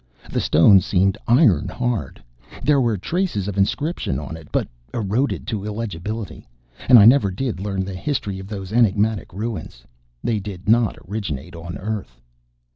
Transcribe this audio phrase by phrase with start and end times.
[0.31, 2.23] The stone seemed iron hard.
[2.63, 6.49] There were traces of inscription on it, but eroded to illegibility.
[6.89, 9.83] And I never did learn the history of those enigmatic ruins....
[10.23, 12.19] They did not originate on Earth.